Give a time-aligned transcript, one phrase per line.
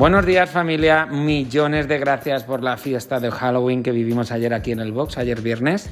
[0.00, 4.72] Buenos días familia, millones de gracias por la fiesta de Halloween que vivimos ayer aquí
[4.72, 5.90] en el box, ayer viernes.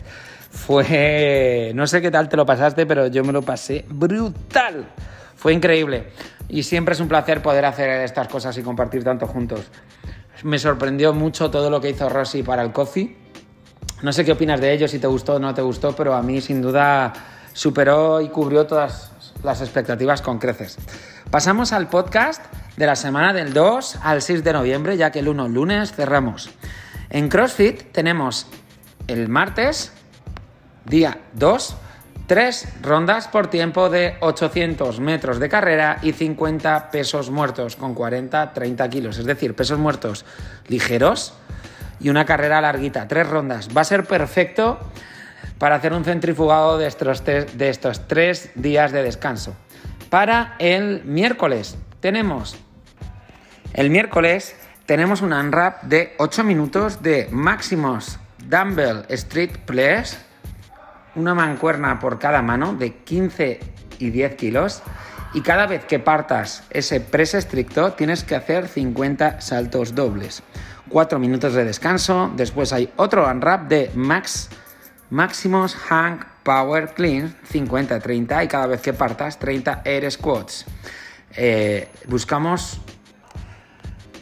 [0.51, 4.89] Fue, no sé qué tal te lo pasaste, pero yo me lo pasé brutal.
[5.37, 6.09] Fue increíble.
[6.49, 9.67] Y siempre es un placer poder hacer estas cosas y compartir tanto juntos.
[10.43, 13.15] Me sorprendió mucho todo lo que hizo Rosy para el coffee.
[14.01, 16.23] No sé qué opinas de ello, si te gustó o no te gustó, pero a
[16.23, 17.13] mí sin duda
[17.53, 19.13] superó y cubrió todas
[19.43, 20.79] las expectativas con creces.
[21.31, 22.43] Pasamos al podcast
[22.79, 26.49] de la semana del 2 al 6 de noviembre, ya que el 1 lunes cerramos.
[27.11, 28.47] En CrossFit tenemos
[29.09, 29.93] el martes,
[30.85, 31.77] día 2,
[32.29, 38.89] tres rondas por tiempo de 800 metros de carrera y 50 pesos muertos con 40-30
[38.89, 40.25] kilos, es decir, pesos muertos
[40.69, 41.35] ligeros
[41.99, 43.71] y una carrera larguita, tres rondas.
[43.77, 44.79] Va a ser perfecto
[45.59, 49.57] para hacer un centrifugado de estos, de estos tres días de descanso.
[50.11, 52.57] Para el miércoles tenemos
[53.75, 60.19] el miércoles tenemos un unwrap de 8 minutos de máximos dumbbell street press,
[61.15, 63.61] una mancuerna por cada mano de 15
[63.99, 64.83] y 10 kilos.
[65.35, 70.43] Y cada vez que partas ese press estricto tienes que hacer 50 saltos dobles.
[70.89, 74.49] 4 minutos de descanso, después hay otro unwrap de max,
[75.11, 80.65] máximos hang power clean 50-30 y cada vez que partas 30 air squats.
[81.37, 82.81] Eh, buscamos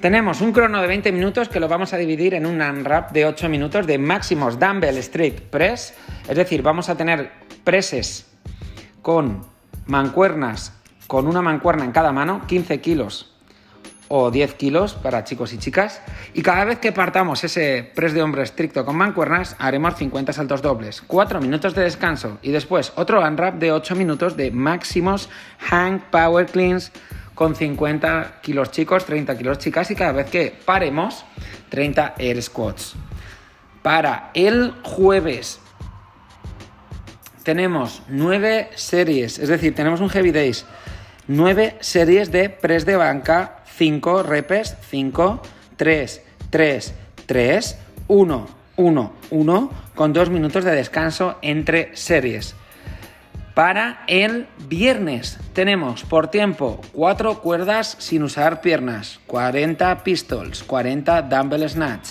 [0.01, 3.25] tenemos un crono de 20 minutos que lo vamos a dividir en un unwrap de
[3.25, 5.95] 8 minutos de máximos dumbbell strict press.
[6.29, 7.31] Es decir, vamos a tener
[7.65, 8.27] presses
[9.03, 9.47] con
[9.87, 10.73] mancuernas,
[11.07, 13.33] con una mancuerna en cada mano, 15 kilos
[14.09, 16.03] o 10 kilos para chicos y chicas.
[16.35, 20.63] Y cada vez que partamos ese press de hombro estricto con mancuernas, haremos 50 saltos
[20.63, 26.01] dobles, 4 minutos de descanso y después otro unwrap de 8 minutos de máximos hang
[26.11, 26.93] power cleans
[27.37, 31.25] con 50 kilos chicos, 30 kilos chicas y cada vez que paremos
[31.69, 32.94] 30 air squats.
[33.83, 35.61] Para el jueves
[37.44, 40.65] tenemos 9 series, es decir, tenemos un heavy days,
[41.28, 45.43] 9 series de press de banca, 5 repes, 5,
[45.77, 46.94] 3, 3,
[47.27, 47.78] 3,
[48.09, 48.47] 1,
[48.77, 52.56] 1, 1, con 2 minutos de descanso entre series.
[53.56, 61.67] Para el viernes tenemos por tiempo 4 cuerdas sin usar piernas, 40 pistols, 40 dumbbell
[61.67, 62.09] snatch,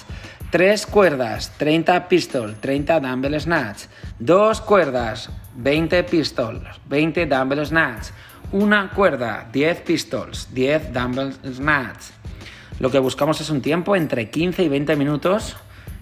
[0.50, 3.84] 3 cuerdas, 30 pistols, 30 dumbbell snatch,
[4.18, 8.08] 2 cuerdas, 20 pistols, 20 dumbbell snatch,
[8.52, 12.06] una cuerda, 10 pistols, 10 dumbbell snatch.
[12.80, 15.56] Lo que buscamos es un tiempo entre 15 y 20 minutos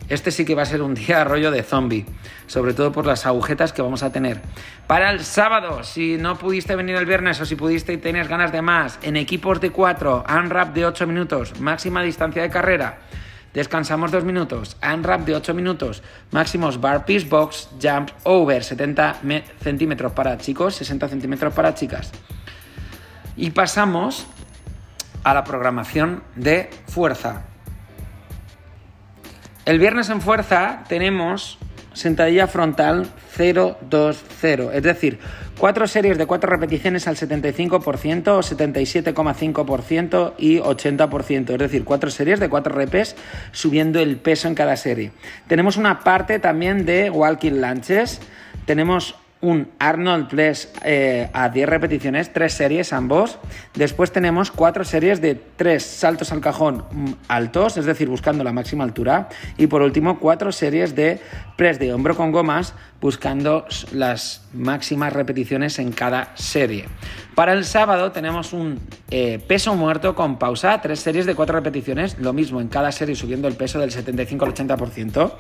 [0.09, 2.06] este sí que va a ser un día rollo de zombie,
[2.47, 4.41] sobre todo por las agujetas que vamos a tener.
[4.88, 8.52] Para el sábado, si no pudiste venir el viernes o si pudiste y tienes ganas
[8.52, 13.00] de más, en equipos de 4, unwrap de 8 minutos, máxima distancia de carrera,
[13.53, 19.22] descansamos 2 minutos, unwrap de 8 minutos, máximos bar piece box, jump over 70
[19.62, 22.12] centímetros para chicos, 60 centímetros para chicas.
[23.36, 24.28] Y pasamos
[25.24, 27.46] a la programación de fuerza.
[29.66, 31.57] El viernes en fuerza tenemos
[31.94, 33.07] sentadilla frontal
[33.38, 35.19] 0-2-0, es decir,
[35.57, 42.50] cuatro series de cuatro repeticiones al 75%, 77,5% y 80%, es decir, cuatro series de
[42.50, 43.16] cuatro repes
[43.53, 45.13] subiendo el peso en cada serie.
[45.47, 48.19] Tenemos una parte también de walking lunches,
[48.66, 53.38] tenemos un Arnold Press eh, a 10 repeticiones, 3 series ambos.
[53.76, 58.54] Después tenemos 4 series de 3 saltos al cajón mm, altos, es decir, buscando la
[58.54, 59.28] máxima altura.
[59.58, 61.20] Y por último, 4 series de
[61.58, 66.86] press de hombro con gomas, buscando las máximas repeticiones en cada serie.
[67.36, 68.80] Para el sábado tenemos un
[69.12, 73.14] eh, peso muerto con pausa, 3 series de 4 repeticiones, lo mismo en cada serie
[73.14, 75.34] subiendo el peso del 75 al 80%.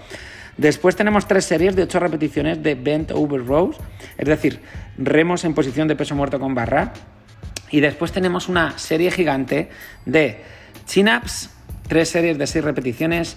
[0.57, 3.77] Después tenemos tres series de ocho repeticiones de bent over rows,
[4.17, 4.59] es decir,
[4.97, 6.93] remos en posición de peso muerto con barra.
[7.71, 9.69] Y después tenemos una serie gigante
[10.05, 10.41] de
[10.85, 11.49] chin-ups,
[11.87, 13.35] tres series de seis repeticiones,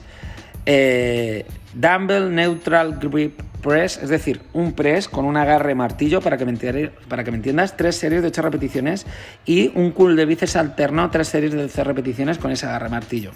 [0.67, 6.45] eh, dumbbell neutral grip press, es decir, un press con un agarre martillo para que,
[6.45, 9.07] me entiendas, tres series de ocho repeticiones
[9.45, 13.33] y un cool de bíceps alterno, tres series de 12 repeticiones con ese agarre martillo.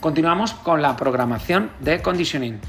[0.00, 2.60] Continuamos con la programación de conditioning.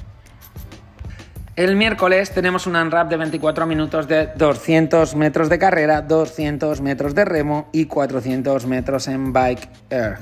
[1.60, 7.14] El miércoles tenemos un unwrap de 24 minutos de 200 metros de carrera, 200 metros
[7.14, 10.20] de remo y 400 metros en bike air.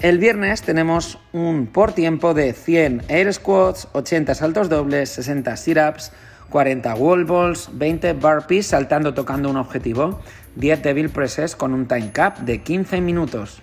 [0.00, 6.12] El viernes tenemos un por tiempo de 100 air squats, 80 saltos dobles, 60 sit-ups,
[6.50, 10.20] 40 wall balls, 20 burpees saltando tocando un objetivo,
[10.56, 13.62] 10 devil presses con un time cap de 15 minutos.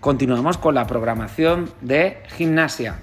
[0.00, 2.98] Continuamos con la programación de gimnasia.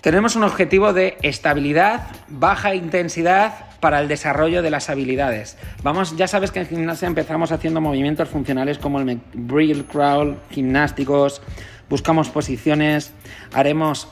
[0.00, 5.58] Tenemos un objetivo de estabilidad, baja intensidad para el desarrollo de las habilidades.
[5.82, 11.42] Vamos, ya sabes que en gimnasia empezamos haciendo movimientos funcionales como el Brill Crawl, gimnásticos,
[11.90, 13.12] buscamos posiciones,
[13.52, 14.08] haremos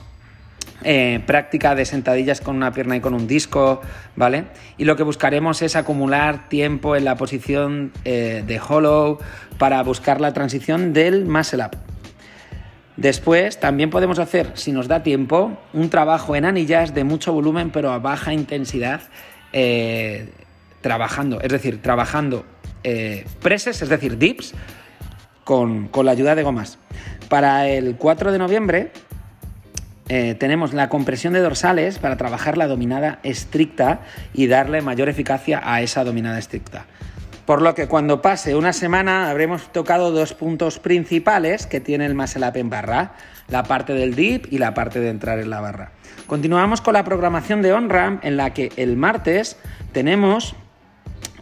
[0.84, 3.80] eh, práctica de sentadillas con una pierna y con un disco,
[4.14, 4.44] ¿vale?
[4.76, 9.18] Y lo que buscaremos es acumular tiempo en la posición eh, de hollow
[9.56, 11.87] para buscar la transición del muscle up.
[12.98, 17.70] Después también podemos hacer, si nos da tiempo, un trabajo en anillas de mucho volumen
[17.70, 19.02] pero a baja intensidad,
[19.52, 20.28] eh,
[20.80, 22.44] trabajando, es decir, trabajando
[22.82, 24.52] eh, preses, es decir, dips,
[25.44, 26.78] con, con, la ayuda de gomas.
[27.28, 28.90] Para el 4 de noviembre
[30.08, 34.00] eh, tenemos la compresión de dorsales para trabajar la dominada estricta
[34.34, 36.86] y darle mayor eficacia a esa dominada estricta.
[37.48, 42.14] Por lo que cuando pase una semana habremos tocado dos puntos principales que tiene el
[42.14, 43.14] muscle up en barra,
[43.48, 45.92] la parte del dip y la parte de entrar en la barra.
[46.26, 49.56] Continuamos con la programación de on-ramp en la que el martes
[49.92, 50.56] tenemos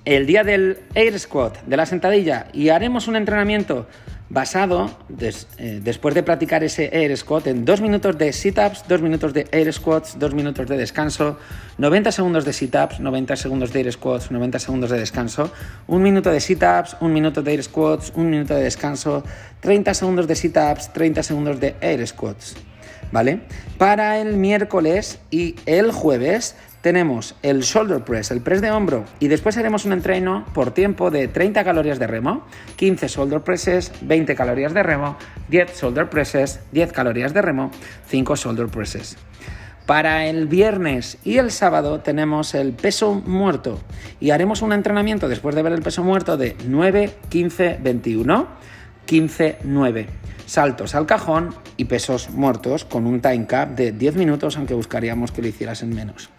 [0.04, 3.88] el día del air squat, de la sentadilla, y haremos un entrenamiento
[4.28, 4.90] basado,
[5.20, 9.46] eh, después de practicar ese air squat, en dos minutos de sit-ups, dos minutos de
[9.52, 11.38] air squats, dos minutos de descanso,
[11.78, 15.52] 90 segundos de sit-ups, 90 segundos de air squats, 90 segundos de descanso,
[15.86, 19.22] un minuto de sit-ups, un minuto de air squats, un minuto de descanso,
[19.60, 22.56] 30 segundos de sit-ups, 30 segundos de air squats.
[23.12, 23.42] ¿Vale?
[23.78, 26.56] Para el miércoles y el jueves
[26.86, 31.10] tenemos el shoulder press, el press de hombro, y después haremos un entreno por tiempo
[31.10, 32.44] de 30 calorías de remo,
[32.76, 35.16] 15 shoulder presses, 20 calorías de remo,
[35.48, 37.72] 10 shoulder presses, 10 calorías de remo,
[38.06, 39.16] 5 shoulder presses.
[39.84, 43.80] Para el viernes y el sábado tenemos el peso muerto
[44.20, 48.46] y haremos un entrenamiento después de ver el peso muerto de 9, 15, 21,
[49.06, 50.06] 15, 9.
[50.46, 55.32] Saltos al cajón y pesos muertos con un time cap de 10 minutos, aunque buscaríamos
[55.32, 56.30] que lo hicieras en menos.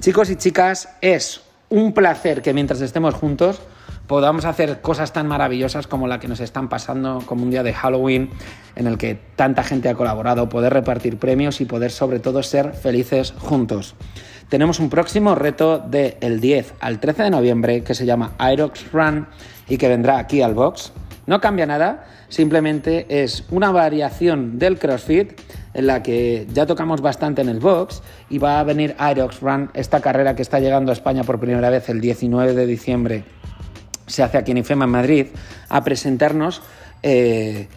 [0.00, 1.40] Chicos y chicas, es
[1.70, 3.60] un placer que mientras estemos juntos
[4.06, 7.74] podamos hacer cosas tan maravillosas como la que nos están pasando como un día de
[7.74, 8.30] Halloween
[8.76, 12.74] en el que tanta gente ha colaborado, poder repartir premios y poder sobre todo ser
[12.74, 13.96] felices juntos.
[14.48, 19.26] Tenemos un próximo reto del 10 al 13 de noviembre que se llama Aerox Run
[19.68, 20.92] y que vendrá aquí al box.
[21.28, 25.38] No cambia nada, simplemente es una variación del CrossFit
[25.74, 29.70] en la que ya tocamos bastante en el box y va a venir Aerox Run,
[29.74, 33.24] esta carrera que está llegando a España por primera vez el 19 de diciembre,
[34.06, 35.26] se hace aquí en IFEMA en Madrid,
[35.68, 36.62] a presentarnos
[37.02, 37.68] eh,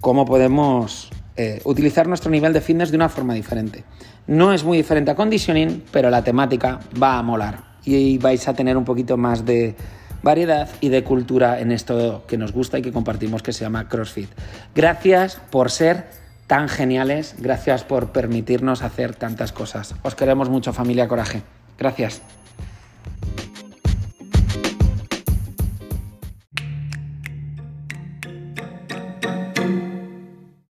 [0.00, 3.82] cómo podemos eh, utilizar nuestro nivel de fitness de una forma diferente.
[4.28, 8.54] No es muy diferente a conditioning, pero la temática va a molar y vais a
[8.54, 9.74] tener un poquito más de
[10.22, 13.88] variedad y de cultura en esto que nos gusta y que compartimos que se llama
[13.88, 14.30] CrossFit.
[14.74, 16.06] Gracias por ser
[16.46, 19.94] tan geniales, gracias por permitirnos hacer tantas cosas.
[20.02, 21.42] Os queremos mucho familia Coraje.
[21.78, 22.22] Gracias.